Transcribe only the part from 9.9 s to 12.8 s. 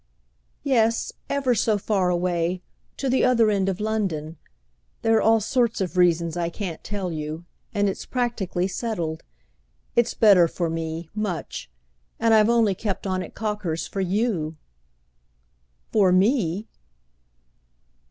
It's better for me, much; and I've only